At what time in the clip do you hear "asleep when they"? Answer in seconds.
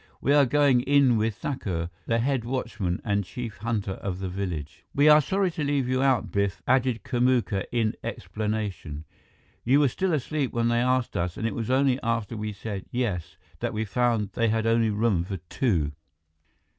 10.15-10.81